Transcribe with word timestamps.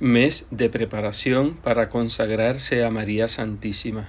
Mes 0.00 0.46
de 0.52 0.70
preparación 0.70 1.54
para 1.54 1.88
consagrarse 1.88 2.84
a 2.84 2.90
María 2.92 3.26
Santísima. 3.26 4.06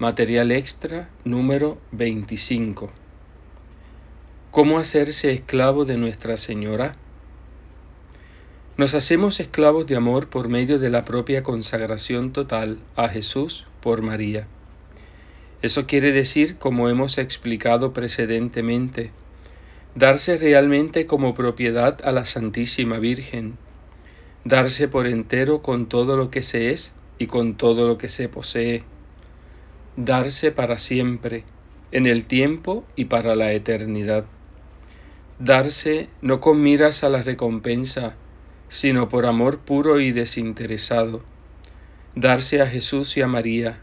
Material 0.00 0.50
extra 0.50 1.08
número 1.24 1.78
25. 1.92 2.90
¿Cómo 4.50 4.76
hacerse 4.76 5.30
esclavo 5.30 5.84
de 5.84 5.98
Nuestra 5.98 6.36
Señora? 6.36 6.96
Nos 8.76 8.96
hacemos 8.96 9.38
esclavos 9.38 9.86
de 9.86 9.94
amor 9.94 10.26
por 10.26 10.48
medio 10.48 10.80
de 10.80 10.90
la 10.90 11.04
propia 11.04 11.44
consagración 11.44 12.32
total 12.32 12.78
a 12.96 13.08
Jesús 13.08 13.68
por 13.80 14.02
María. 14.02 14.48
Eso 15.62 15.86
quiere 15.86 16.10
decir, 16.10 16.56
como 16.56 16.88
hemos 16.88 17.18
explicado 17.18 17.92
precedentemente, 17.92 19.12
darse 19.94 20.36
realmente 20.38 21.06
como 21.06 21.34
propiedad 21.34 22.00
a 22.02 22.10
la 22.10 22.26
Santísima 22.26 22.98
Virgen 22.98 23.58
darse 24.48 24.88
por 24.88 25.06
entero 25.06 25.60
con 25.60 25.90
todo 25.90 26.16
lo 26.16 26.30
que 26.30 26.42
se 26.42 26.70
es 26.70 26.94
y 27.18 27.26
con 27.26 27.58
todo 27.58 27.86
lo 27.86 27.98
que 27.98 28.08
se 28.08 28.30
posee, 28.30 28.82
darse 29.96 30.52
para 30.52 30.78
siempre, 30.78 31.44
en 31.92 32.06
el 32.06 32.24
tiempo 32.24 32.86
y 32.96 33.06
para 33.06 33.34
la 33.34 33.52
eternidad, 33.52 34.24
darse 35.38 36.08
no 36.22 36.40
con 36.40 36.62
miras 36.62 37.04
a 37.04 37.10
la 37.10 37.20
recompensa, 37.20 38.14
sino 38.68 39.10
por 39.10 39.26
amor 39.26 39.58
puro 39.58 40.00
y 40.00 40.12
desinteresado, 40.12 41.22
darse 42.14 42.62
a 42.62 42.66
Jesús 42.66 43.18
y 43.18 43.20
a 43.20 43.26
María, 43.26 43.80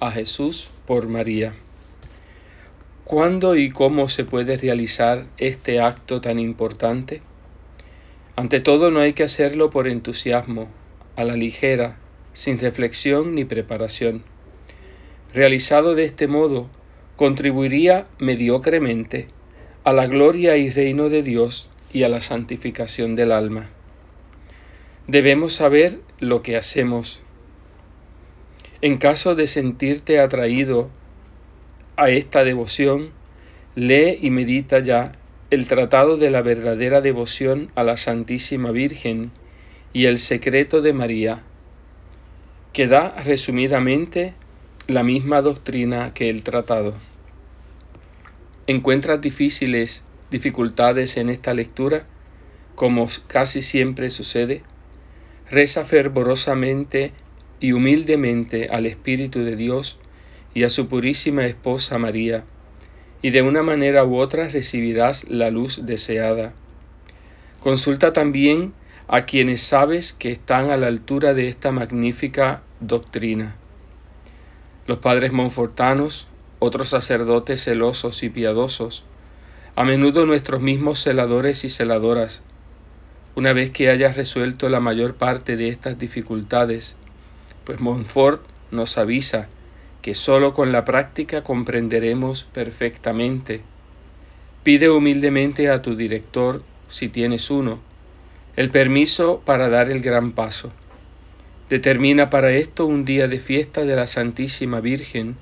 a 0.00 0.10
Jesús 0.10 0.68
por 0.84 1.06
María. 1.06 1.54
¿Cuándo 3.04 3.54
y 3.54 3.70
cómo 3.70 4.08
se 4.08 4.24
puede 4.24 4.56
realizar 4.56 5.26
este 5.36 5.80
acto 5.80 6.20
tan 6.20 6.40
importante? 6.40 7.22
Ante 8.34 8.60
todo 8.60 8.90
no 8.90 9.00
hay 9.00 9.12
que 9.12 9.24
hacerlo 9.24 9.70
por 9.70 9.86
entusiasmo, 9.86 10.68
a 11.16 11.24
la 11.24 11.36
ligera, 11.36 11.98
sin 12.32 12.58
reflexión 12.58 13.34
ni 13.34 13.44
preparación. 13.44 14.22
Realizado 15.34 15.94
de 15.94 16.04
este 16.04 16.28
modo, 16.28 16.70
contribuiría 17.16 18.06
mediocremente 18.18 19.28
a 19.84 19.92
la 19.92 20.06
gloria 20.06 20.56
y 20.56 20.70
reino 20.70 21.08
de 21.08 21.22
Dios 21.22 21.68
y 21.92 22.04
a 22.04 22.08
la 22.08 22.20
santificación 22.20 23.16
del 23.16 23.32
alma. 23.32 23.68
Debemos 25.08 25.52
saber 25.52 25.98
lo 26.18 26.42
que 26.42 26.56
hacemos. 26.56 27.20
En 28.80 28.96
caso 28.96 29.34
de 29.34 29.46
sentirte 29.46 30.20
atraído 30.20 30.90
a 31.96 32.08
esta 32.08 32.44
devoción, 32.44 33.10
lee 33.74 34.18
y 34.22 34.30
medita 34.30 34.78
ya 34.78 35.12
el 35.52 35.66
tratado 35.66 36.16
de 36.16 36.30
la 36.30 36.40
verdadera 36.40 37.02
devoción 37.02 37.70
a 37.74 37.84
la 37.84 37.98
Santísima 37.98 38.70
Virgen 38.70 39.32
y 39.92 40.06
el 40.06 40.18
secreto 40.18 40.80
de 40.80 40.94
María, 40.94 41.42
que 42.72 42.86
da 42.86 43.22
resumidamente 43.22 44.32
la 44.88 45.02
misma 45.02 45.42
doctrina 45.42 46.14
que 46.14 46.30
el 46.30 46.42
tratado. 46.42 46.94
¿Encuentras 48.66 49.20
difíciles 49.20 50.04
dificultades 50.30 51.18
en 51.18 51.28
esta 51.28 51.52
lectura? 51.52 52.06
Como 52.74 53.06
casi 53.26 53.60
siempre 53.60 54.08
sucede, 54.08 54.62
reza 55.50 55.84
fervorosamente 55.84 57.12
y 57.60 57.72
humildemente 57.72 58.70
al 58.70 58.86
Espíritu 58.86 59.40
de 59.40 59.56
Dios 59.56 59.98
y 60.54 60.62
a 60.62 60.70
su 60.70 60.88
purísima 60.88 61.44
esposa 61.44 61.98
María, 61.98 62.46
y 63.22 63.30
de 63.30 63.42
una 63.42 63.62
manera 63.62 64.04
u 64.04 64.16
otra 64.16 64.48
recibirás 64.48 65.28
la 65.28 65.50
luz 65.50 65.86
deseada. 65.86 66.52
Consulta 67.60 68.12
también 68.12 68.74
a 69.06 69.24
quienes 69.24 69.62
sabes 69.62 70.12
que 70.12 70.32
están 70.32 70.70
a 70.70 70.76
la 70.76 70.88
altura 70.88 71.32
de 71.32 71.46
esta 71.46 71.70
magnífica 71.70 72.62
doctrina. 72.80 73.56
Los 74.86 74.98
padres 74.98 75.32
monfortanos, 75.32 76.26
otros 76.58 76.88
sacerdotes 76.88 77.64
celosos 77.64 78.24
y 78.24 78.30
piadosos, 78.30 79.04
a 79.76 79.84
menudo 79.84 80.26
nuestros 80.26 80.60
mismos 80.60 80.98
celadores 81.00 81.64
y 81.64 81.70
celadoras, 81.70 82.42
una 83.34 83.52
vez 83.52 83.70
que 83.70 83.88
hayas 83.88 84.16
resuelto 84.16 84.68
la 84.68 84.80
mayor 84.80 85.14
parte 85.14 85.56
de 85.56 85.68
estas 85.68 85.98
dificultades, 85.98 86.96
pues 87.64 87.80
Montfort 87.80 88.42
nos 88.70 88.98
avisa 88.98 89.48
que 90.02 90.16
sólo 90.16 90.52
con 90.52 90.72
la 90.72 90.84
práctica 90.84 91.44
comprenderemos 91.44 92.42
perfectamente. 92.52 93.62
Pide 94.64 94.90
humildemente 94.90 95.70
a 95.70 95.80
tu 95.80 95.94
director, 95.94 96.64
si 96.88 97.08
tienes 97.08 97.50
uno, 97.50 97.80
el 98.56 98.70
permiso 98.70 99.40
para 99.44 99.68
dar 99.68 99.88
el 99.90 100.00
gran 100.00 100.32
paso. 100.32 100.72
Determina 101.68 102.30
para 102.30 102.50
esto 102.50 102.84
un 102.84 103.04
día 103.04 103.28
de 103.28 103.38
fiesta 103.38 103.84
de 103.84 103.94
la 103.94 104.08
Santísima 104.08 104.80
Virgen 104.80 105.36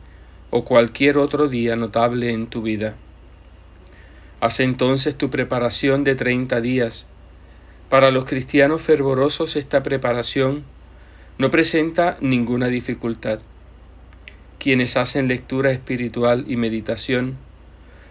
o 0.51 0.65
cualquier 0.65 1.17
otro 1.17 1.49
día 1.49 1.75
notable 1.75 2.31
en 2.31 2.47
tu 2.47 2.61
vida. 2.61 2.97
Haz 4.41 4.61
entonces 4.61 5.17
tu 5.17 5.31
preparación 5.31 6.05
de 6.05 6.15
treinta 6.15 6.61
días. 6.61 7.09
Para 7.89 8.11
los 8.11 8.27
cristianos 8.27 8.83
fervorosos 8.83 9.57
esta 9.57 9.83
preparación 9.83 10.65
no 11.39 11.51
presenta 11.51 12.19
ninguna 12.21 12.69
dificultad 12.69 13.41
quienes 14.61 14.99
hacen 14.99 15.27
lectura 15.27 15.73
espiritual 15.73 16.45
y 16.47 16.57
meditación, 16.57 17.39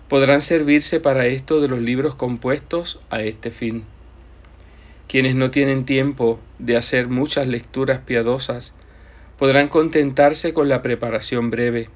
podrán 0.07 0.41
servirse 0.41 0.99
para 0.99 1.27
esto 1.27 1.61
de 1.61 1.67
los 1.67 1.79
libros 1.79 2.15
compuestos 2.15 2.99
a 3.11 3.21
este 3.21 3.51
fin. 3.51 3.83
Quienes 5.07 5.35
no 5.35 5.51
tienen 5.51 5.85
tiempo 5.85 6.39
de 6.57 6.75
hacer 6.75 7.07
muchas 7.07 7.47
lecturas 7.47 7.99
piadosas, 7.99 8.73
podrán 9.38 9.67
contentarse 9.67 10.53
con 10.53 10.67
la 10.69 10.81
preparación 10.81 11.51
breve, 11.51 11.89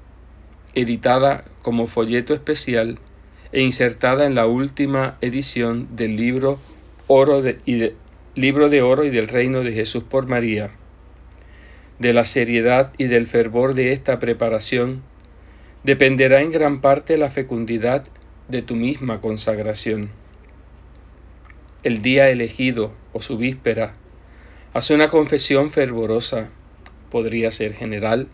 editada 0.74 1.44
como 1.62 1.88
folleto 1.88 2.32
especial 2.32 2.98
e 3.50 3.60
insertada 3.60 4.24
en 4.24 4.36
la 4.36 4.46
última 4.46 5.18
edición 5.20 5.96
del 5.96 6.14
libro, 6.16 6.60
oro 7.08 7.42
y 7.66 7.90
libro 8.36 8.68
de 8.68 8.82
Oro 8.82 9.04
y 9.04 9.10
del 9.10 9.26
Reino 9.26 9.62
de 9.62 9.72
Jesús 9.72 10.04
por 10.04 10.28
María 10.28 10.70
de 11.98 12.12
la 12.12 12.24
seriedad 12.24 12.92
y 12.98 13.06
del 13.06 13.26
fervor 13.26 13.74
de 13.74 13.92
esta 13.92 14.18
preparación, 14.18 15.02
dependerá 15.84 16.40
en 16.40 16.50
gran 16.50 16.80
parte 16.80 17.16
la 17.18 17.30
fecundidad 17.30 18.04
de 18.48 18.62
tu 18.62 18.74
misma 18.74 19.20
consagración. 19.20 20.10
El 21.82 22.02
día 22.02 22.30
elegido 22.30 22.92
o 23.12 23.22
su 23.22 23.36
víspera, 23.36 23.94
haz 24.72 24.90
una 24.90 25.08
confesión 25.08 25.70
fervorosa, 25.70 26.50
podría 27.10 27.50
ser 27.50 27.74
general, 27.74 28.28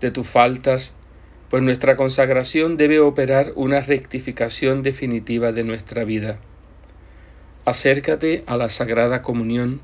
de 0.00 0.10
tus 0.10 0.26
faltas, 0.26 0.96
pues 1.50 1.62
nuestra 1.62 1.96
consagración 1.96 2.76
debe 2.76 3.00
operar 3.00 3.52
una 3.56 3.80
rectificación 3.80 4.82
definitiva 4.82 5.52
de 5.52 5.64
nuestra 5.64 6.04
vida. 6.04 6.38
Acércate 7.64 8.44
a 8.46 8.56
la 8.56 8.70
Sagrada 8.70 9.20
Comunión 9.20 9.80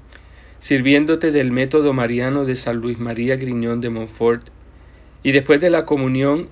sirviéndote 0.58 1.30
del 1.30 1.50
método 1.50 1.92
mariano 1.92 2.44
de 2.44 2.56
San 2.56 2.76
Luis 2.76 2.98
María 2.98 3.36
Griñón 3.36 3.80
de 3.80 3.90
Montfort, 3.90 4.48
y 5.22 5.32
después 5.32 5.60
de 5.60 5.70
la 5.70 5.84
comunión 5.84 6.48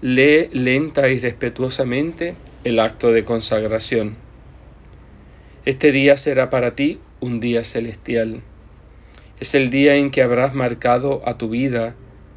lee 0.00 0.48
lenta 0.52 1.08
y 1.10 1.18
respetuosamente 1.18 2.34
el 2.64 2.78
acto 2.78 3.12
de 3.12 3.24
consagración. 3.24 4.16
Este 5.64 5.92
día 5.92 6.16
será 6.16 6.50
para 6.50 6.74
ti 6.74 6.98
un 7.20 7.38
día 7.40 7.64
celestial. 7.64 8.42
Es 9.38 9.54
el 9.54 9.70
día 9.70 9.96
en 9.96 10.10
que 10.10 10.22
habrás 10.22 10.54
marcado 10.54 11.22
a 11.24 11.38
tu 11.38 11.48
vida 11.48 11.94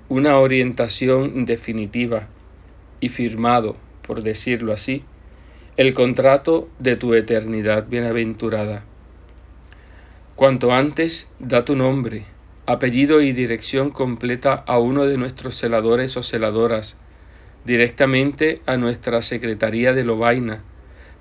una 0.09 0.37
orientación 0.37 1.45
definitiva 1.45 2.29
y 2.99 3.09
firmado, 3.09 3.77
por 4.05 4.21
decirlo 4.21 4.73
así, 4.73 5.03
el 5.77 5.93
contrato 5.93 6.69
de 6.79 6.95
tu 6.95 7.13
eternidad 7.15 7.87
bienaventurada. 7.87 8.85
Cuanto 10.35 10.73
antes, 10.73 11.29
da 11.39 11.63
tu 11.63 11.77
nombre, 11.77 12.25
apellido 12.65 13.21
y 13.21 13.31
dirección 13.31 13.89
completa 13.89 14.53
a 14.67 14.79
uno 14.79 15.05
de 15.05 15.17
nuestros 15.17 15.55
celadores 15.55 16.17
o 16.17 16.23
celadoras, 16.23 16.99
directamente 17.63 18.61
a 18.65 18.75
nuestra 18.75 19.21
Secretaría 19.21 19.93
de 19.93 20.03
Lobaina, 20.03 20.61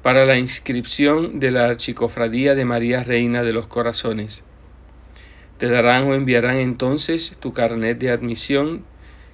para 0.02 0.26
la 0.26 0.36
inscripción 0.36 1.38
de 1.38 1.52
la 1.52 1.66
Archicofradía 1.66 2.56
de 2.56 2.64
María 2.64 3.04
Reina 3.04 3.44
de 3.44 3.52
los 3.52 3.68
Corazones. 3.68 4.42
Te 5.58 5.68
darán 5.68 6.08
o 6.08 6.14
enviarán 6.14 6.56
entonces 6.56 7.36
tu 7.38 7.52
carnet 7.52 7.98
de 8.00 8.10
admisión 8.10 8.84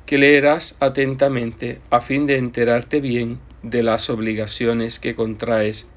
que 0.04 0.18
leerás 0.18 0.76
atentamente 0.80 1.80
a 1.88 2.02
fin 2.02 2.26
de 2.26 2.36
enterarte 2.36 3.00
bien 3.00 3.40
de 3.62 3.82
las 3.82 4.10
obligaciones 4.10 4.98
que 4.98 5.14
contraes 5.14 5.88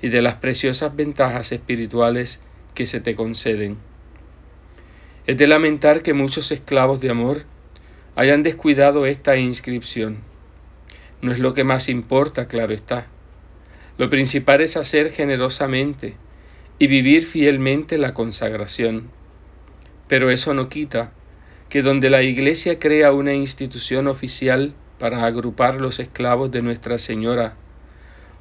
y 0.00 0.08
de 0.08 0.22
las 0.22 0.36
preciosas 0.36 0.96
ventajas 0.96 1.52
espirituales 1.52 2.42
que 2.74 2.86
se 2.86 3.00
te 3.00 3.14
conceden. 3.14 3.76
Es 5.26 5.36
de 5.36 5.46
lamentar 5.46 6.02
que 6.02 6.14
muchos 6.14 6.52
esclavos 6.52 7.00
de 7.00 7.10
amor 7.10 7.44
hayan 8.16 8.42
descuidado 8.42 9.06
esta 9.06 9.36
inscripción. 9.36 10.18
No 11.20 11.32
es 11.32 11.38
lo 11.38 11.54
que 11.54 11.64
más 11.64 11.88
importa, 11.88 12.48
claro 12.48 12.72
está. 12.72 13.08
Lo 13.98 14.08
principal 14.08 14.60
es 14.60 14.76
hacer 14.76 15.10
generosamente 15.10 16.16
y 16.78 16.86
vivir 16.86 17.24
fielmente 17.24 17.98
la 17.98 18.14
consagración. 18.14 19.10
Pero 20.06 20.30
eso 20.30 20.54
no 20.54 20.68
quita 20.68 21.12
que 21.68 21.82
donde 21.82 22.08
la 22.08 22.22
Iglesia 22.22 22.78
crea 22.78 23.12
una 23.12 23.34
institución 23.34 24.06
oficial 24.06 24.74
para 24.98 25.24
agrupar 25.24 25.80
los 25.80 26.00
esclavos 26.00 26.50
de 26.50 26.62
Nuestra 26.62 26.98
Señora, 26.98 27.56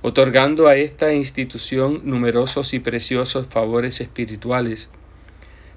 otorgando 0.01 0.67
a 0.67 0.75
esta 0.75 1.13
institución 1.13 2.01
numerosos 2.03 2.73
y 2.73 2.79
preciosos 2.79 3.47
favores 3.47 3.99
espirituales, 4.01 4.89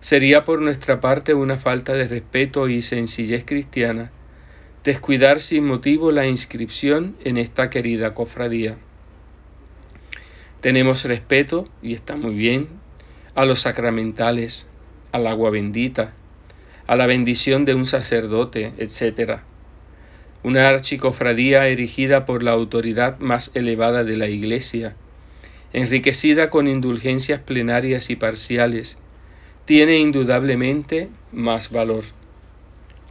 sería 0.00 0.44
por 0.44 0.60
nuestra 0.60 1.00
parte 1.00 1.34
una 1.34 1.56
falta 1.56 1.94
de 1.94 2.08
respeto 2.08 2.68
y 2.68 2.82
sencillez 2.82 3.44
cristiana 3.44 4.12
descuidar 4.84 5.40
sin 5.40 5.66
motivo 5.66 6.10
la 6.10 6.26
inscripción 6.26 7.16
en 7.24 7.36
esta 7.36 7.68
querida 7.68 8.14
cofradía. 8.14 8.78
Tenemos 10.60 11.04
respeto, 11.04 11.66
y 11.82 11.94
está 11.94 12.16
muy 12.16 12.34
bien, 12.34 12.68
a 13.34 13.44
los 13.44 13.60
sacramentales, 13.60 14.66
al 15.12 15.26
agua 15.26 15.50
bendita, 15.50 16.14
a 16.86 16.96
la 16.96 17.06
bendición 17.06 17.64
de 17.64 17.74
un 17.74 17.86
sacerdote, 17.86 18.72
etc. 18.78 19.40
Una 20.42 20.70
archicofradía 20.70 21.68
erigida 21.68 22.24
por 22.24 22.42
la 22.42 22.52
autoridad 22.52 23.18
más 23.18 23.50
elevada 23.54 24.04
de 24.04 24.16
la 24.16 24.28
Iglesia, 24.28 24.96
enriquecida 25.74 26.48
con 26.48 26.66
indulgencias 26.66 27.40
plenarias 27.40 28.08
y 28.08 28.16
parciales, 28.16 28.96
tiene 29.66 29.98
indudablemente 29.98 31.10
más 31.30 31.70
valor. 31.70 32.04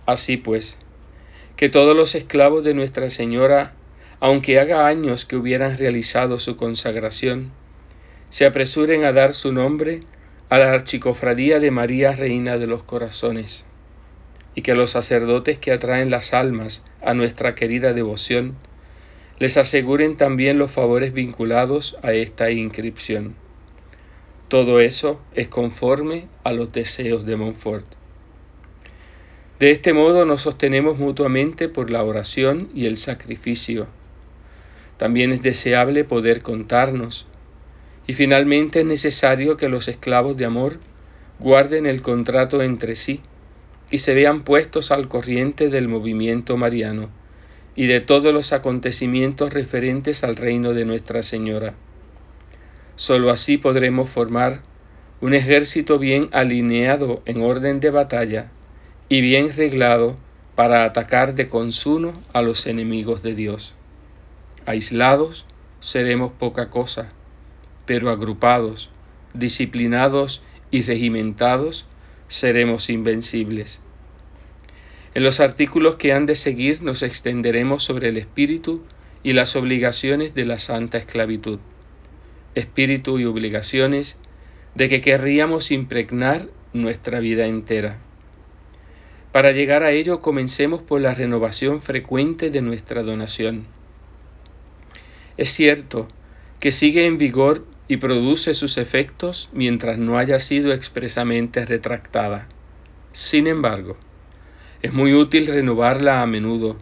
Así 0.08 0.38
pues, 0.38 0.78
que 1.56 1.70
todos 1.70 1.96
los 1.96 2.16
esclavos 2.16 2.64
de 2.64 2.74
Nuestra 2.74 3.12
Señora, 3.12 3.74
aunque 4.20 4.60
haga 4.60 4.88
años 4.88 5.26
que 5.26 5.36
hubieran 5.36 5.78
realizado 5.78 6.40
su 6.40 6.58
consagración, 6.58 7.52
se 8.30 8.46
apresuren 8.46 9.06
a 9.06 9.14
dar 9.14 9.34
su 9.34 9.54
nombre 9.54 10.02
a 10.50 10.58
la 10.58 10.72
archicofradía 10.72 11.60
de 11.60 11.70
María 11.70 12.12
Reina 12.12 12.58
de 12.58 12.66
los 12.66 12.82
Corazones, 12.82 13.66
y 14.60 14.62
que 14.62 14.76
los 14.76 14.90
sacerdotes 14.90 15.58
que 15.58 15.72
atraen 15.72 16.10
las 16.10 16.34
almas 16.34 16.84
a 17.02 17.14
nuestra 17.14 17.56
querida 17.56 17.94
devoción 17.94 18.58
les 19.40 19.56
aseguren 19.56 20.18
también 20.18 20.60
los 20.60 20.70
favores 20.70 21.14
vinculados 21.14 21.98
a 22.02 22.12
esta 22.12 22.52
inscripción. 22.52 23.36
Todo 24.50 24.82
eso 24.82 25.22
es 25.34 25.48
conforme 25.48 26.28
a 26.44 26.52
los 26.52 26.74
deseos 26.74 27.26
de 27.26 27.38
Montfort. 27.38 27.86
De 29.60 29.72
este 29.72 29.94
modo 29.94 30.26
nos 30.26 30.42
sostenemos 30.42 30.98
mutuamente 31.00 31.70
por 31.70 31.90
la 31.90 32.04
oración 32.04 32.70
y 32.76 32.86
el 32.86 32.98
sacrificio. 32.98 33.88
También 34.98 35.32
es 35.32 35.42
deseable 35.42 36.04
poder 36.04 36.42
contarnos, 36.42 37.28
y 38.08 38.14
finalmente 38.14 38.82
es 38.82 38.86
necesario 38.86 39.56
que 39.56 39.70
los 39.70 39.88
esclavos 39.88 40.36
de 40.36 40.44
amor 40.44 40.80
guarden 41.40 41.86
el 41.86 42.02
contrato 42.02 42.62
entre 42.62 42.98
sí 42.98 43.22
y 43.92 44.00
se 44.00 44.14
vean 44.14 44.44
puestos 44.44 44.92
al 44.92 45.08
corriente 45.08 45.70
del 45.70 45.88
movimiento 45.88 46.58
mariano 46.58 47.10
y 47.76 47.88
de 47.88 48.02
todos 48.02 48.34
los 48.34 48.54
acontecimientos 48.54 49.54
referentes 49.54 50.24
al 50.24 50.36
reino 50.36 50.74
de 50.74 50.86
Nuestra 50.86 51.24
Señora. 51.24 51.76
Sólo 52.96 53.32
así 53.32 53.58
podremos 53.58 54.10
formar 54.10 54.62
un 55.22 55.34
ejército 55.34 56.00
bien 56.00 56.30
alineado 56.32 57.22
en 57.26 57.42
orden 57.42 57.80
de 57.80 57.90
batalla 57.90 58.52
y 59.10 59.22
bien 59.22 59.52
reglado 59.54 60.18
para 60.56 60.84
atacar 60.84 61.36
de 61.36 61.48
consuno 61.48 62.14
a 62.34 62.42
los 62.42 62.68
enemigos 62.68 63.24
de 63.24 63.34
Dios. 63.34 63.76
Aislados 64.66 65.46
seremos 65.80 66.32
poca 66.34 66.70
cosa, 66.70 67.10
pero 67.86 68.10
agrupados, 68.10 68.90
disciplinados 69.34 70.42
y 70.70 70.82
regimentados, 70.82 71.86
seremos 72.30 72.90
invencibles. 72.90 73.82
En 75.14 75.24
los 75.24 75.42
artículos 75.42 75.98
que 75.98 76.14
han 76.14 76.26
de 76.26 76.36
seguir 76.36 76.82
nos 76.82 77.04
extenderemos 77.04 77.84
sobre 77.84 78.10
el 78.10 78.18
espíritu 78.18 78.84
y 79.24 79.34
las 79.34 79.56
obligaciones 79.58 80.34
de 80.34 80.46
la 80.46 80.60
santa 80.60 80.98
esclavitud. 80.98 81.60
Espíritu 82.56 83.20
y 83.20 83.26
obligaciones 83.26 84.18
de 84.76 84.88
que 84.88 85.02
querríamos 85.02 85.72
impregnar 85.72 86.48
nuestra 86.74 87.20
vida 87.20 87.48
entera. 87.48 88.00
Para 89.32 89.52
llegar 89.52 89.84
a 89.84 89.92
ello 89.92 90.22
comencemos 90.22 90.82
por 90.82 91.02
la 91.02 91.14
renovación 91.14 91.82
frecuente 91.82 92.50
de 92.50 92.62
nuestra 92.62 93.04
donación. 93.04 93.66
Es 95.38 95.50
cierto 95.50 96.08
que 96.60 96.72
sigue 96.72 97.06
en 97.06 97.18
vigor 97.18 97.66
y 97.90 97.98
produce 97.98 98.54
sus 98.54 98.78
efectos 98.78 99.50
mientras 99.52 99.98
no 99.98 100.18
haya 100.20 100.40
sido 100.40 100.72
expresamente 100.72 101.66
retractada. 101.66 102.48
Sin 103.12 103.48
embargo, 103.48 103.98
es 104.84 104.94
muy 104.94 105.16
útil 105.16 105.48
renovarla 105.48 106.22
a 106.22 106.28
menudo. 106.28 106.78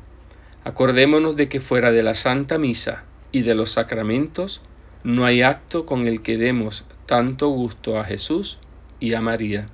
Acordémonos 0.66 1.38
de 1.38 1.48
que 1.48 1.62
fuera 1.62 1.92
de 1.92 2.04
la 2.04 2.14
Santa 2.14 2.58
Misa 2.58 3.06
y 3.32 3.42
de 3.44 3.56
los 3.56 3.72
sacramentos 3.72 4.62
no 5.06 5.26
hay 5.26 5.42
acto 5.42 5.86
con 5.86 6.08
el 6.08 6.22
que 6.22 6.38
demos 6.38 6.86
tanto 7.06 7.48
gusto 7.48 7.98
a 7.98 8.04
Jesús 8.04 8.60
y 9.00 9.14
a 9.14 9.22
María. 9.22 9.70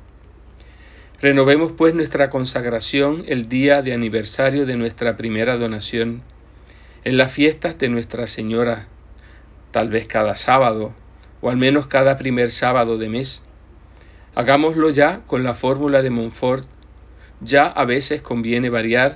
Renovemos 1.19 1.71
pues 1.71 1.95
nuestra 1.95 2.29
consagración 2.29 3.24
el 3.27 3.50
día 3.50 3.81
de 3.81 3.94
aniversario 3.94 4.68
de 4.68 4.77
nuestra 4.77 5.15
primera 5.18 5.57
donación, 5.57 6.21
en 7.06 7.18
las 7.18 7.33
fiestas 7.33 7.79
de 7.79 7.89
Nuestra 7.89 8.27
Señora, 8.27 8.88
tal 9.71 9.89
vez 9.89 10.07
cada 10.07 10.36
sábado, 10.36 10.94
o 11.44 11.50
al 11.50 11.57
menos 11.57 11.88
cada 11.88 12.16
primer 12.18 12.50
sábado 12.51 12.98
de 12.98 13.10
mes. 13.10 13.44
Hagámoslo 14.34 14.90
ya 14.92 15.19
con 15.28 15.44
la 15.44 15.56
fórmula 15.56 16.01
de 16.01 16.10
Montfort, 16.10 16.66
ya 17.42 17.66
a 17.66 17.84
veces 17.84 18.22
conviene 18.22 18.69
variar 18.69 19.16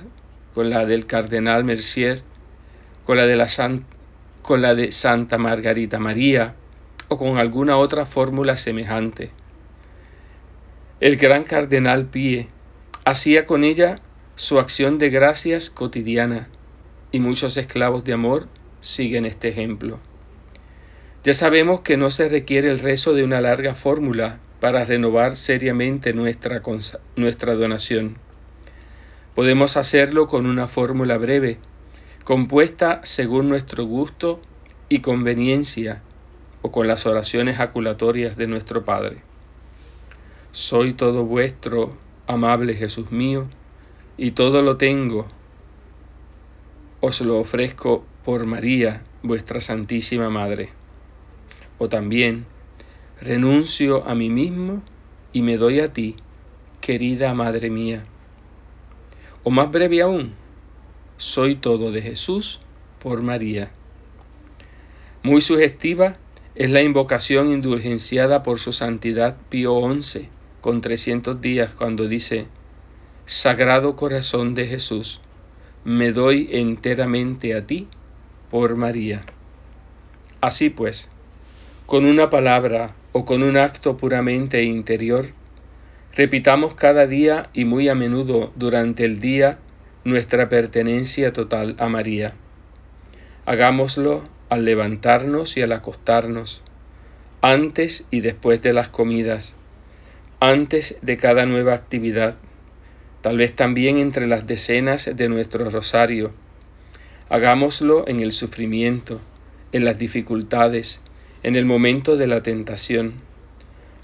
con 0.54 0.68
la 0.68 0.84
del 0.84 1.06
cardenal 1.06 1.64
Mercier, 1.64 2.22
con 3.06 3.16
la 3.16 3.26
de, 3.26 3.36
la 3.36 3.48
Santa 3.48 5.38
Margarita 5.38 5.98
María 5.98 6.54
o 7.08 7.16
con 7.16 7.38
alguna 7.38 7.78
otra 7.78 8.04
fórmula 8.04 8.58
semejante. 8.58 9.30
El 11.00 11.16
gran 11.16 11.44
cardenal 11.44 12.06
Pie 12.06 12.48
hacía 13.06 13.46
con 13.46 13.64
ella 13.64 14.00
su 14.36 14.58
acción 14.58 14.98
de 14.98 15.08
gracias 15.08 15.70
cotidiana 15.70 16.48
y 17.10 17.20
muchos 17.20 17.56
esclavos 17.56 18.04
de 18.04 18.12
amor 18.12 18.48
siguen 18.80 19.24
este 19.24 19.48
ejemplo. 19.48 19.98
Ya 21.28 21.34
sabemos 21.34 21.82
que 21.82 21.98
no 21.98 22.10
se 22.10 22.26
requiere 22.26 22.70
el 22.70 22.78
rezo 22.78 23.12
de 23.12 23.22
una 23.22 23.42
larga 23.42 23.74
fórmula 23.74 24.40
para 24.60 24.82
renovar 24.84 25.36
seriamente 25.36 26.14
nuestra, 26.14 26.62
donación. 27.54 28.16
Podemos 29.34 29.76
hacerlo 29.76 30.26
con 30.26 30.46
una 30.46 30.68
fórmula 30.68 31.18
breve, 31.18 31.58
compuesta 32.24 33.02
según 33.02 33.50
nuestro 33.50 33.84
gusto 33.84 34.40
y 34.88 35.00
conveniencia, 35.00 36.00
o 36.62 36.72
con 36.72 36.88
las 36.88 37.04
oraciones 37.04 37.60
aculatorias 37.60 38.38
de 38.38 38.46
nuestro 38.46 38.86
Padre. 38.86 39.18
Soy 40.52 40.94
todo 40.94 41.26
vuestro, 41.26 41.94
amable 42.26 42.72
Jesús 42.72 43.10
mío, 43.10 43.48
y 44.16 44.30
todo 44.30 44.62
lo 44.62 44.78
tengo. 44.78 45.28
Os 47.00 47.20
lo 47.20 47.36
ofrezco 47.36 48.06
por 48.24 48.46
María, 48.46 49.02
vuestra 49.22 49.60
Santísima 49.60 50.30
Madre 50.30 50.70
o 51.78 51.88
también 51.88 52.46
renuncio 53.20 54.06
a 54.06 54.14
mí 54.14 54.28
mismo 54.28 54.82
y 55.32 55.42
me 55.42 55.56
doy 55.56 55.80
a 55.80 55.92
ti, 55.92 56.16
querida 56.80 57.34
Madre 57.34 57.70
mía. 57.70 58.04
O 59.44 59.50
más 59.50 59.70
breve 59.70 60.02
aún, 60.02 60.34
soy 61.16 61.56
todo 61.56 61.90
de 61.90 62.02
Jesús 62.02 62.60
por 63.00 63.22
María. 63.22 63.70
Muy 65.22 65.40
sugestiva 65.40 66.12
es 66.54 66.70
la 66.70 66.82
invocación 66.82 67.52
indulgenciada 67.52 68.42
por 68.42 68.58
su 68.58 68.72
santidad 68.72 69.36
Pío 69.48 69.80
XI 70.00 70.28
con 70.60 70.80
300 70.80 71.40
días 71.40 71.70
cuando 71.70 72.08
dice, 72.08 72.46
Sagrado 73.26 73.94
Corazón 73.94 74.54
de 74.54 74.66
Jesús, 74.66 75.20
me 75.84 76.12
doy 76.12 76.48
enteramente 76.52 77.54
a 77.54 77.66
ti 77.66 77.88
por 78.50 78.76
María. 78.76 79.24
Así 80.40 80.70
pues, 80.70 81.10
con 81.88 82.04
una 82.04 82.28
palabra 82.28 82.94
o 83.12 83.24
con 83.24 83.42
un 83.42 83.56
acto 83.56 83.96
puramente 83.96 84.62
interior, 84.62 85.24
repitamos 86.14 86.74
cada 86.74 87.06
día 87.06 87.48
y 87.54 87.64
muy 87.64 87.88
a 87.88 87.94
menudo 87.94 88.52
durante 88.56 89.06
el 89.06 89.20
día 89.20 89.58
nuestra 90.04 90.50
pertenencia 90.50 91.32
total 91.32 91.76
a 91.78 91.88
María. 91.88 92.34
Hagámoslo 93.46 94.28
al 94.50 94.66
levantarnos 94.66 95.56
y 95.56 95.62
al 95.62 95.72
acostarnos, 95.72 96.60
antes 97.40 98.04
y 98.10 98.20
después 98.20 98.60
de 98.60 98.74
las 98.74 98.90
comidas, 98.90 99.56
antes 100.40 100.96
de 101.00 101.16
cada 101.16 101.46
nueva 101.46 101.72
actividad, 101.72 102.36
tal 103.22 103.38
vez 103.38 103.56
también 103.56 103.96
entre 103.96 104.26
las 104.26 104.46
decenas 104.46 105.10
de 105.16 105.28
nuestro 105.30 105.70
rosario. 105.70 106.32
Hagámoslo 107.30 108.06
en 108.06 108.20
el 108.20 108.32
sufrimiento, 108.32 109.22
en 109.72 109.86
las 109.86 109.98
dificultades, 109.98 111.00
en 111.42 111.56
el 111.56 111.64
momento 111.64 112.16
de 112.16 112.26
la 112.26 112.42
tentación. 112.42 113.14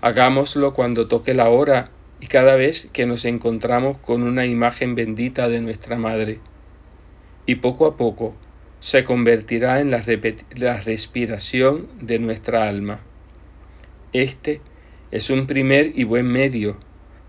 Hagámoslo 0.01 0.75
cuando 0.75 1.09
toque 1.09 1.35
la 1.35 1.49
hora 1.49 1.91
y 2.21 2.27
cada 2.27 2.57
vez 2.57 2.89
que 2.93 3.07
nos 3.07 3.25
encontramos 3.25 3.99
con 3.99 4.23
una 4.23 4.47
imagen 4.47 4.95
bendita 4.95 5.49
de 5.49 5.61
nuestra 5.61 5.97
Madre. 5.97 6.39
Y 7.47 7.57
poco 7.57 7.87
a 7.87 7.97
poco 7.97 8.35
se 8.81 9.03
convertirá 9.03 9.81
en 9.81 9.91
la, 9.91 10.03
respiración 10.81 11.89
de 12.01 12.19
nuestra 12.19 12.69
alma. 12.69 13.01
Este 14.13 14.61
es 15.11 15.31
un 15.31 15.47
primer 15.47 15.99
y 15.99 16.05
buen 16.05 16.27
medio 16.27 16.77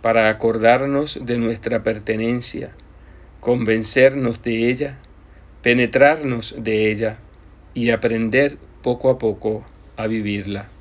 para 0.02 0.30
acordarnos 0.30 1.20
de 1.26 1.38
nuestra 1.38 1.82
pertenencia, 1.82 2.72
convencernos 3.40 4.44
de 4.44 4.70
ella, 4.70 5.00
penetrarnos 5.62 6.56
de 6.58 6.92
ella 6.92 7.20
y 7.74 7.90
aprender 7.90 8.58
poco 8.82 9.10
a 9.10 9.18
poco 9.18 9.66
a 9.98 10.08
vivirla. 10.08 10.75